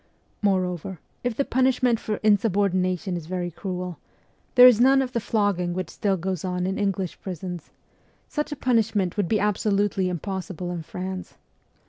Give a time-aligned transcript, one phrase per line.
[0.41, 3.99] Moreover, if the punishment for insubordination is very cruel,
[4.55, 7.69] there is none of the flogging which still goes on in English prisons:
[8.27, 11.35] such a punish ment would be absolutely impossible in France.